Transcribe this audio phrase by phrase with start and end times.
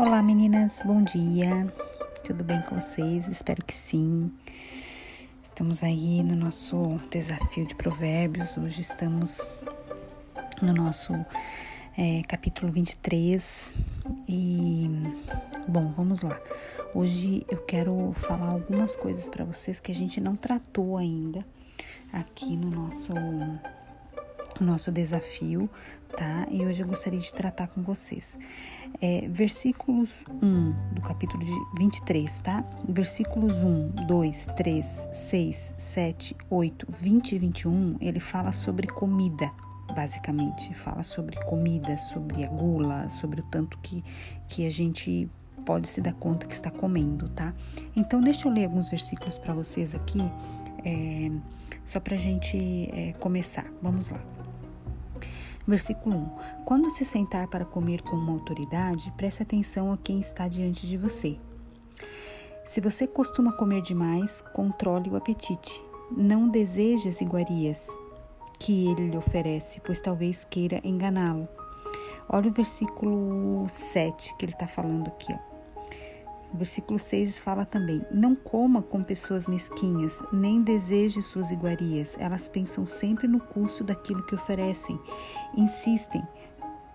[0.00, 1.70] Olá meninas, bom dia.
[2.24, 3.28] Tudo bem com vocês?
[3.28, 4.32] Espero que sim.
[5.42, 8.56] Estamos aí no nosso desafio de provérbios.
[8.56, 9.50] Hoje estamos
[10.62, 11.12] no nosso
[11.98, 13.78] é, capítulo 23
[14.26, 14.88] e
[15.68, 16.40] bom, vamos lá.
[16.94, 21.44] Hoje eu quero falar algumas coisas para vocês que a gente não tratou ainda
[22.10, 23.12] aqui no nosso
[24.60, 25.68] nosso desafio,
[26.16, 26.46] tá?
[26.50, 28.38] E hoje eu gostaria de tratar com vocês.
[29.00, 32.64] É, versículos 1 do capítulo de 23, tá?
[32.88, 39.50] Versículos 1, 2, 3, 6, 7, 8, 20 e 21, ele fala sobre comida,
[39.94, 40.74] basicamente.
[40.74, 44.04] Fala sobre comida, sobre a gula, sobre o tanto que,
[44.48, 45.28] que a gente
[45.64, 47.54] pode se dar conta que está comendo, tá?
[47.94, 50.20] Então, deixa eu ler alguns versículos para vocês aqui,
[50.84, 51.30] é,
[51.84, 52.56] só para a gente
[52.92, 53.66] é, começar.
[53.82, 54.39] Vamos lá.
[55.66, 60.48] Versículo 1: Quando se sentar para comer com uma autoridade, preste atenção a quem está
[60.48, 61.38] diante de você.
[62.64, 65.82] Se você costuma comer demais, controle o apetite.
[66.10, 67.88] Não deseje as iguarias
[68.58, 71.48] que ele lhe oferece, pois talvez queira enganá-lo.
[72.28, 75.32] Olha o versículo 7 que ele está falando aqui.
[75.32, 75.49] Ó.
[76.52, 82.16] Versículo 6 fala também: Não coma com pessoas mesquinhas, nem deseje suas iguarias.
[82.18, 84.98] Elas pensam sempre no custo daquilo que oferecem.
[85.56, 86.22] Insistem,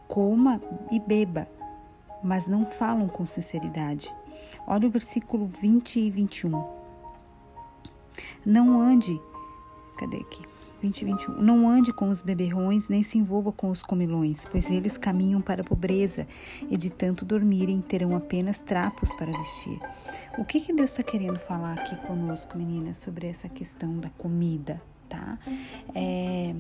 [0.08, 0.61] coma
[0.92, 1.48] e beba,
[2.23, 4.14] mas não falam com sinceridade.
[4.67, 6.64] Olha o versículo 20 e 21.
[8.45, 9.20] Não ande.
[9.98, 10.55] Cadê aqui?
[10.86, 11.41] 20 e 21.
[11.41, 15.61] Não ande com os beberrões, nem se envolva com os comilões, pois eles caminham para
[15.61, 16.27] a pobreza,
[16.69, 19.80] e de tanto dormirem terão apenas trapos para vestir.
[20.38, 24.80] O que, que Deus está querendo falar aqui conosco, meninas, sobre essa questão da comida,
[25.09, 25.39] tá?
[25.95, 26.53] É,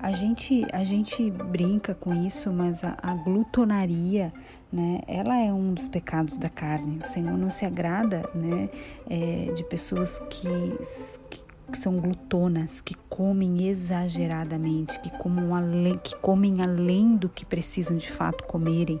[0.00, 4.32] a gente, a gente brinca com isso, mas a, a, glutonaria,
[4.72, 6.98] né, ela é um dos pecados da carne.
[7.04, 8.68] O Senhor não se agrada, né,
[9.08, 10.48] é, de pessoas que,
[11.28, 15.10] que que são glutonas, que comem exageradamente, que,
[15.54, 19.00] além, que comem além do que precisam de fato comerem,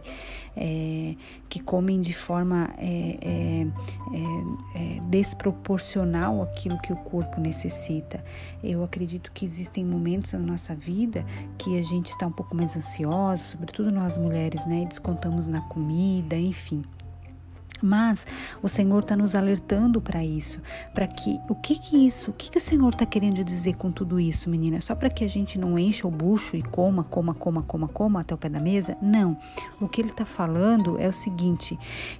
[0.56, 1.14] é,
[1.48, 3.66] que comem de forma é, é,
[4.14, 8.24] é, é desproporcional aquilo que o corpo necessita.
[8.62, 11.24] Eu acredito que existem momentos na nossa vida
[11.58, 14.84] que a gente está um pouco mais ansiosa, sobretudo nós mulheres, né?
[14.86, 16.82] Descontamos na comida, enfim.
[17.82, 18.26] Mas
[18.62, 20.60] o Senhor está nos alertando para isso,
[20.94, 23.90] para que o que que isso, o que que o Senhor está querendo dizer com
[23.90, 24.80] tudo isso, menina?
[24.80, 28.20] Só para que a gente não encha o bucho e coma, coma, coma, coma, coma
[28.20, 28.96] até o pé da mesa?
[29.00, 29.36] Não.
[29.80, 31.78] O que ele está falando é o seguinte: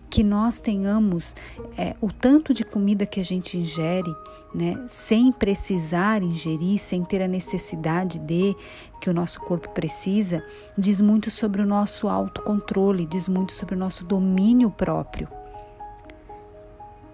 [0.08, 1.34] que nós tenhamos
[1.76, 4.14] é, o tanto de comida que a gente ingere,
[4.54, 8.56] né, sem precisar ingerir, sem ter a necessidade de
[9.00, 10.44] que o nosso corpo precisa,
[10.76, 15.28] diz muito sobre o nosso autocontrole, diz muito sobre o nosso domínio próprio.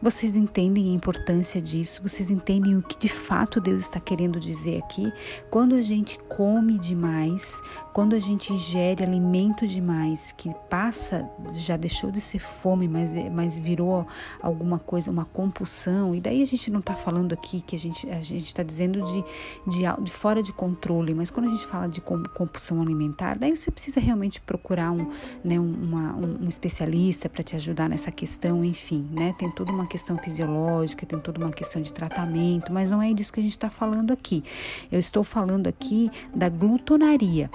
[0.01, 2.03] Vocês entendem a importância disso?
[2.03, 5.11] Vocês entendem o que de fato Deus está querendo dizer aqui?
[5.51, 7.61] Quando a gente come demais,
[7.95, 13.59] quando a gente ingere alimento demais, que passa, já deixou de ser fome, mas, mas
[13.59, 14.07] virou
[14.43, 18.09] alguma coisa, uma compulsão, e daí a gente não está falando aqui que a gente
[18.11, 19.25] a está dizendo de,
[19.67, 23.71] de, de fora de controle, mas quando a gente fala de compulsão alimentar, daí você
[23.71, 25.11] precisa realmente procurar um,
[25.43, 29.34] né, uma, um, um especialista para te ajudar nessa questão, enfim, né?
[29.39, 33.32] Tem toda uma questão fisiológica, tem toda uma questão de tratamento, mas não é disso
[33.32, 34.42] que a gente está falando aqui.
[34.91, 37.50] Eu estou falando aqui da glutonaria.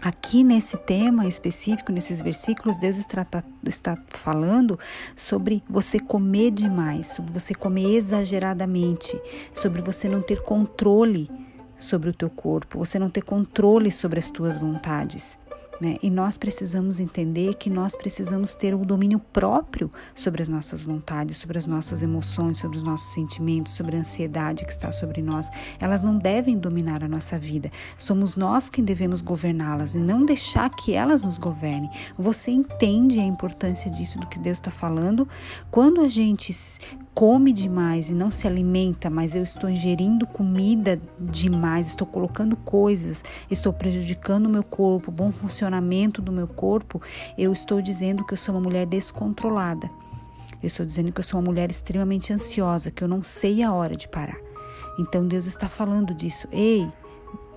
[0.00, 3.26] Aqui nesse tema específico, nesses versículos, Deus está,
[3.66, 4.78] está, falando
[5.16, 9.20] sobre você comer demais, sobre você comer exageradamente,
[9.52, 11.28] sobre você não ter controle
[11.78, 15.38] sobre o teu corpo, você não ter controle sobre as tuas vontades.
[15.80, 15.96] Né?
[16.02, 21.36] E nós precisamos entender que nós precisamos ter o domínio próprio sobre as nossas vontades,
[21.36, 25.48] sobre as nossas emoções, sobre os nossos sentimentos, sobre a ansiedade que está sobre nós.
[25.78, 27.70] Elas não devem dominar a nossa vida.
[27.96, 31.90] Somos nós quem devemos governá-las e não deixar que elas nos governem.
[32.16, 35.28] Você entende a importância disso, do que Deus está falando?
[35.70, 36.52] Quando a gente
[37.18, 43.24] come demais e não se alimenta, mas eu estou ingerindo comida demais, estou colocando coisas,
[43.50, 47.02] estou prejudicando o meu corpo, o bom funcionamento do meu corpo,
[47.36, 49.90] eu estou dizendo que eu sou uma mulher descontrolada.
[50.62, 53.72] Eu estou dizendo que eu sou uma mulher extremamente ansiosa, que eu não sei a
[53.72, 54.38] hora de parar.
[54.96, 56.46] Então Deus está falando disso.
[56.52, 56.88] Ei,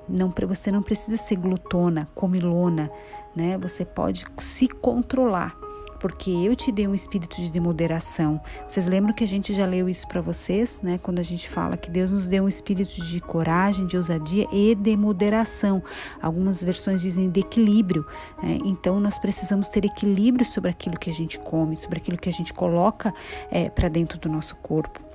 [0.09, 2.89] não, você não precisa ser glutona, comilona,
[3.35, 3.59] né?
[3.59, 5.60] Você pode se controlar
[6.01, 8.41] porque eu te dei um espírito de moderação.
[8.67, 10.99] Vocês lembram que a gente já leu isso para vocês, né?
[11.01, 14.73] Quando a gente fala que Deus nos deu um espírito de coragem, de ousadia e
[14.73, 15.83] de moderação.
[16.19, 18.03] Algumas versões dizem de equilíbrio.
[18.41, 18.57] Né?
[18.65, 22.33] Então nós precisamos ter equilíbrio sobre aquilo que a gente come, sobre aquilo que a
[22.33, 23.13] gente coloca
[23.51, 25.10] é, para dentro do nosso corpo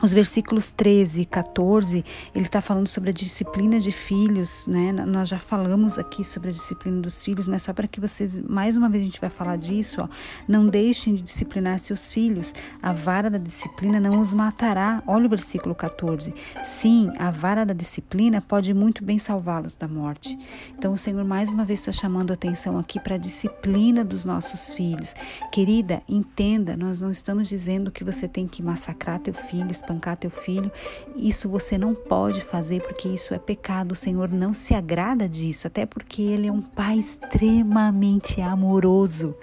[0.00, 2.04] os versículos 13 e 14,
[2.34, 4.92] ele está falando sobre a disciplina de filhos, né?
[4.92, 8.76] Nós já falamos aqui sobre a disciplina dos filhos, mas só para que vocês, mais
[8.76, 10.08] uma vez a gente vai falar disso, ó.
[10.46, 12.54] Não deixem de disciplinar seus filhos.
[12.82, 15.02] A vara da disciplina não os matará.
[15.06, 16.34] Olha o versículo 14.
[16.64, 20.38] Sim, a vara da disciplina pode muito bem salvá-los da morte.
[20.76, 24.24] Então o Senhor mais uma vez está chamando a atenção aqui para a disciplina dos
[24.24, 25.14] nossos filhos.
[25.52, 30.30] Querida, entenda, nós não estamos dizendo que você tem que massacrar teu filho, espancar teu
[30.30, 30.70] filho.
[31.16, 33.92] Isso você não pode fazer porque isso é pecado.
[33.92, 39.34] O Senhor não se agrada disso, até porque Ele é um Pai extremamente amoroso,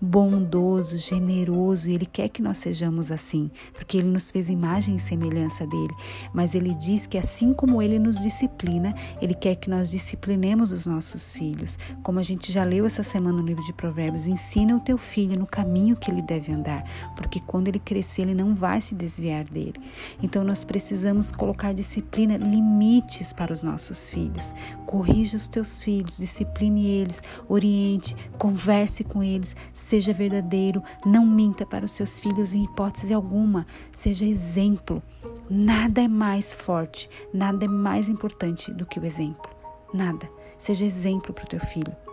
[0.00, 5.00] bondoso, generoso e Ele quer que nós sejamos assim, porque Ele nos fez imagem e
[5.00, 5.94] semelhança dele.
[6.32, 10.86] Mas Ele diz que assim como Ele nos disciplina, Ele quer que nós disciplinemos os
[10.86, 11.78] nossos filhos.
[12.02, 15.38] Como a gente já leu essa semana no livro de Provérbios, ensina o teu filho
[15.38, 19.44] no caminho que ele deve andar, porque quando ele crescer, ele não vai se desviar
[19.44, 19.74] dele.
[20.22, 24.54] Então nós precisamos colocar disciplina, limites para os nossos filhos.
[24.86, 31.84] Corrija os teus filhos, discipline eles, oriente, converse com eles, seja verdadeiro, não minta para
[31.84, 35.02] os seus filhos em hipótese alguma, seja exemplo.
[35.48, 39.50] Nada é mais forte, nada é mais importante do que o exemplo.
[39.92, 40.28] Nada.
[40.58, 42.09] Seja exemplo para o teu filho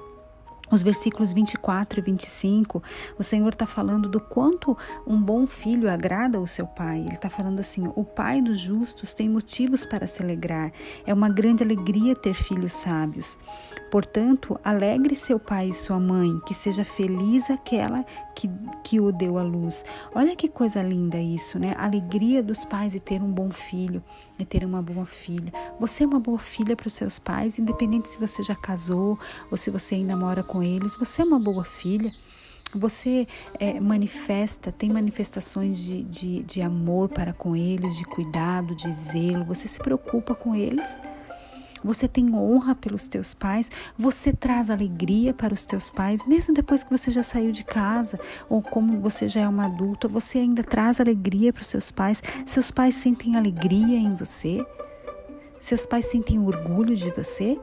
[0.69, 2.83] os versículos 24 e 25,
[3.17, 6.99] o Senhor está falando do quanto um bom filho agrada o seu pai.
[6.99, 10.71] Ele está falando assim: o pai dos justos tem motivos para se alegrar.
[11.05, 13.37] É uma grande alegria ter filhos sábios.
[13.89, 18.05] Portanto, alegre seu pai e sua mãe, que seja feliz aquela
[18.37, 18.47] que,
[18.83, 19.83] que o deu à luz.
[20.13, 21.73] Olha que coisa linda isso, né?
[21.75, 24.03] A alegria dos pais e ter um bom filho,
[24.37, 25.51] e ter uma boa filha.
[25.79, 29.17] Você é uma boa filha para os seus pais, independente se você já casou
[29.49, 30.95] ou se você ainda mora com eles.
[30.97, 32.11] Você é uma boa filha.
[32.75, 33.27] Você
[33.59, 39.45] é, manifesta, tem manifestações de, de, de amor para com eles, de cuidado, de zelo.
[39.45, 41.01] Você se preocupa com eles
[41.83, 46.83] você tem honra pelos teus pais, você traz alegria para os teus pais, mesmo depois
[46.83, 48.19] que você já saiu de casa
[48.49, 52.21] ou como você já é uma adulta, você ainda traz alegria para os seus pais.
[52.45, 54.65] Seus pais sentem alegria em você?
[55.59, 57.59] Seus pais sentem orgulho de você?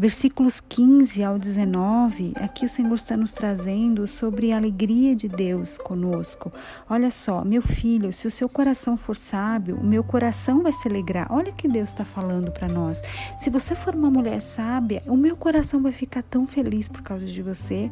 [0.00, 5.76] Versículos 15 ao 19, aqui o Senhor está nos trazendo sobre a alegria de Deus
[5.76, 6.52] conosco.
[6.88, 10.86] Olha só, meu filho, se o seu coração for sábio, o meu coração vai se
[10.86, 11.26] alegrar.
[11.32, 13.02] Olha que Deus está falando para nós.
[13.36, 17.26] Se você for uma mulher sábia, o meu coração vai ficar tão feliz por causa
[17.26, 17.90] de você.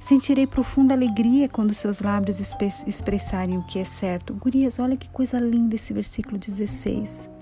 [0.00, 2.40] Sentirei profunda alegria quando seus lábios
[2.88, 4.34] expressarem o que é certo.
[4.34, 7.35] Gurias, olha que coisa linda esse versículo 16.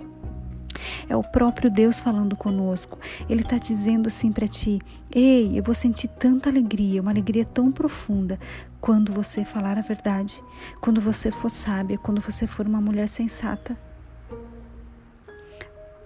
[1.08, 2.98] É o próprio Deus falando conosco.
[3.28, 4.80] Ele está dizendo assim para ti:
[5.10, 8.38] Ei, eu vou sentir tanta alegria, uma alegria tão profunda
[8.80, 10.42] quando você falar a verdade,
[10.80, 13.76] quando você for sábia, quando você for uma mulher sensata.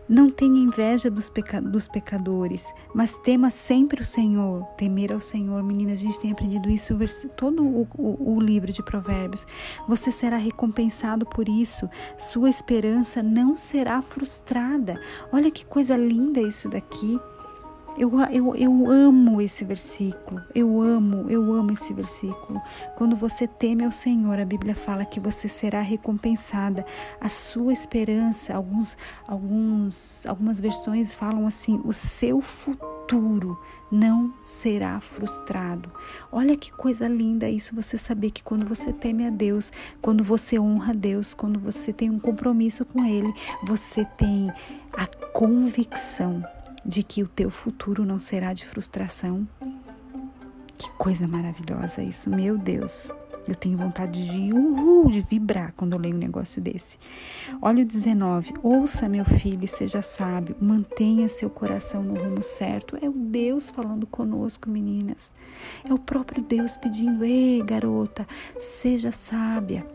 [0.08, 4.64] Não tenha inveja dos, peca dos pecadores, mas tema sempre o Senhor.
[4.76, 6.96] Temer ao Senhor, menina, a gente tem aprendido isso
[7.36, 9.46] todo o, o, o livro de Provérbios.
[9.86, 11.88] Você será recompensado por isso.
[12.16, 14.98] Sua esperança não será frustrada.
[15.30, 17.20] Olha que coisa linda isso daqui.
[17.98, 22.62] Eu, eu, eu amo esse versículo, eu amo, eu amo esse versículo.
[22.96, 26.86] Quando você teme ao Senhor, a Bíblia fala que você será recompensada.
[27.20, 28.96] A sua esperança, alguns,
[29.26, 33.58] alguns, algumas versões falam assim: o seu futuro
[33.90, 35.90] não será frustrado.
[36.30, 40.56] Olha que coisa linda isso, você saber que quando você teme a Deus, quando você
[40.56, 43.34] honra a Deus, quando você tem um compromisso com Ele,
[43.64, 44.52] você tem
[44.92, 46.44] a convicção
[46.88, 49.46] de que o teu futuro não será de frustração.
[50.78, 53.10] Que coisa maravilhosa isso, meu Deus.
[53.46, 56.98] Eu tenho vontade de uhul, de vibrar quando eu leio um negócio desse.
[57.60, 58.54] Olha o 19.
[58.62, 60.56] Ouça, meu filho, seja sábio.
[60.60, 62.96] Mantenha seu coração no rumo certo.
[63.02, 65.34] É o Deus falando conosco, meninas.
[65.84, 68.26] É o próprio Deus pedindo: Ei, garota,
[68.58, 69.86] seja sábia.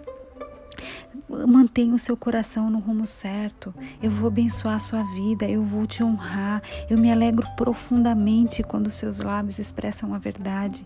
[1.48, 3.74] Mantenha o seu coração no rumo certo.
[4.02, 6.62] Eu vou abençoar a sua vida, eu vou te honrar.
[6.90, 10.86] Eu me alegro profundamente quando seus lábios expressam a verdade.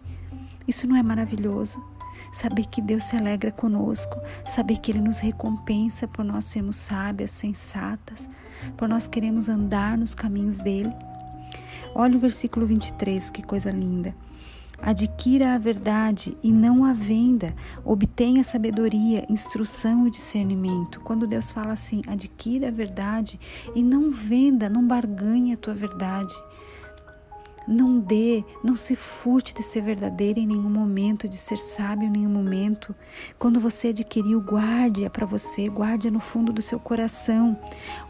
[0.67, 1.83] Isso não é maravilhoso?
[2.33, 7.31] Saber que Deus se alegra conosco, saber que Ele nos recompensa por nós sermos sábias,
[7.31, 8.29] sensatas,
[8.75, 10.93] por nós queremos andar nos caminhos dele.
[11.95, 14.13] Olha o versículo 23, que coisa linda.
[14.81, 17.53] Adquira a verdade e não a venda.
[17.83, 20.99] Obtenha sabedoria, instrução e discernimento.
[21.01, 23.39] Quando Deus fala assim, adquira a verdade
[23.75, 26.33] e não venda, não barganhe a tua verdade.
[27.67, 32.11] Não dê, não se furte de ser verdadeiro em nenhum momento, de ser sábio em
[32.11, 32.95] nenhum momento.
[33.37, 37.59] Quando você adquiriu, guarde-a para você, guarde-a no fundo do seu coração.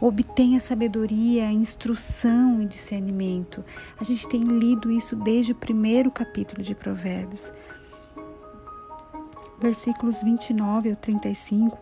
[0.00, 3.64] Obtenha sabedoria, instrução e discernimento.
[4.00, 7.52] A gente tem lido isso desde o primeiro capítulo de Provérbios.
[9.58, 11.76] Versículos 29 ao 35.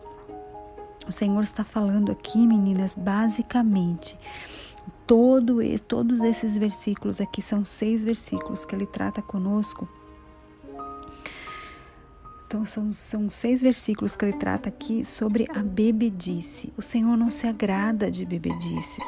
[1.07, 4.17] O Senhor está falando aqui, meninas, basicamente
[5.05, 9.87] todo, todos esses versículos aqui são seis versículos que ele trata conosco
[12.47, 16.71] então, são, são seis versículos que ele trata aqui sobre a bebedice.
[16.77, 19.05] O Senhor não se agrada de bebedices.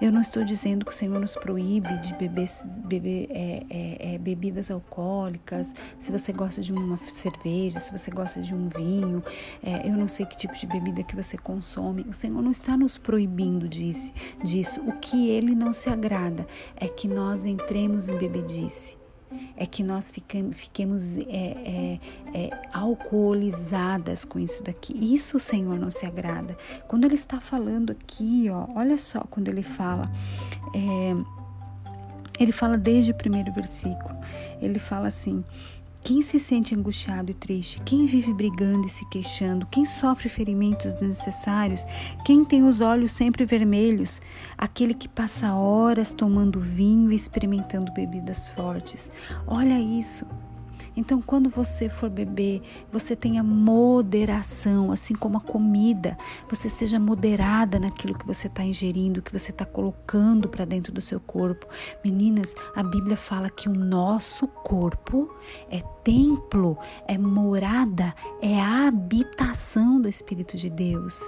[0.00, 2.48] Eu não estou dizendo que o Senhor nos proíbe de beber,
[2.86, 5.74] beber é, é, é, bebidas alcoólicas.
[5.98, 9.22] Se você gosta de uma cerveja, se você gosta de um vinho,
[9.62, 12.06] é, eu não sei que tipo de bebida que você consome.
[12.08, 14.14] O Senhor não está nos proibindo disso.
[14.42, 14.80] disso.
[14.80, 18.97] O que ele não se agrada é que nós entremos em bebedice
[19.56, 20.12] é que nós
[20.52, 22.00] fiquemos é, é,
[22.34, 24.96] é, alcoolizadas com isso daqui.
[25.14, 26.56] Isso o Senhor não se agrada.
[26.86, 30.10] Quando Ele está falando aqui, ó, olha só, quando Ele fala,
[30.74, 31.14] é,
[32.38, 34.16] Ele fala desde o primeiro versículo,
[34.60, 35.44] Ele fala assim.
[36.02, 40.94] Quem se sente angustiado e triste, quem vive brigando e se queixando, quem sofre ferimentos
[40.94, 41.84] desnecessários,
[42.24, 44.20] quem tem os olhos sempre vermelhos,
[44.56, 49.10] aquele que passa horas tomando vinho e experimentando bebidas fortes.
[49.46, 50.24] Olha isso.
[50.98, 56.18] Então, quando você for beber, você tenha moderação, assim como a comida.
[56.50, 61.00] Você seja moderada naquilo que você está ingerindo, que você está colocando para dentro do
[61.00, 61.68] seu corpo.
[62.04, 65.32] Meninas, a Bíblia fala que o nosso corpo
[65.70, 66.76] é templo,
[67.06, 68.12] é morada,
[68.42, 71.22] é a habitação do Espírito de Deus.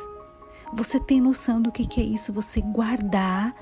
[0.73, 2.33] Você tem noção do que, que é isso?
[2.33, 3.55] Você guardar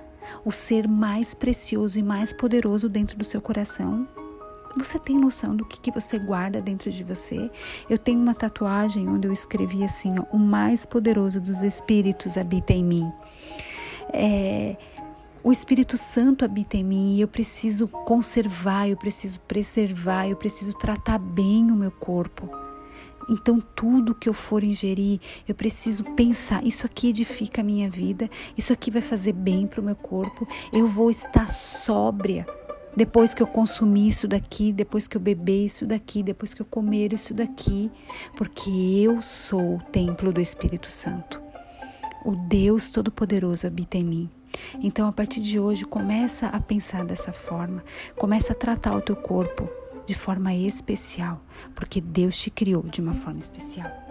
[0.43, 4.09] o ser mais precioso e mais poderoso dentro do seu coração?
[4.79, 7.51] Você tem noção do que, que você guarda dentro de você?
[7.91, 12.73] Eu tenho uma tatuagem onde eu escrevi assim: ó, o mais poderoso dos espíritos habita
[12.73, 13.13] em mim.
[14.13, 14.77] É,
[15.43, 20.73] o Espírito Santo habita em mim e eu preciso conservar, eu preciso preservar, eu preciso
[20.73, 22.49] tratar bem o meu corpo.
[23.29, 28.31] Então, tudo que eu for ingerir, eu preciso pensar: isso aqui edifica a minha vida,
[28.57, 32.47] isso aqui vai fazer bem para o meu corpo, eu vou estar sóbria
[32.99, 36.67] depois que eu consumir isso daqui, depois que eu beber isso daqui, depois que eu
[36.67, 37.89] comer isso daqui,
[38.37, 41.41] porque eu sou o templo do Espírito Santo.
[42.25, 44.31] O Deus Todo-Poderoso habita em mim.
[44.83, 47.85] Então, a partir de hoje, começa a pensar dessa forma,
[48.17, 49.71] começa a tratar o teu corpo
[50.05, 51.41] de forma especial,
[51.77, 54.08] porque Deus te criou de uma forma especial.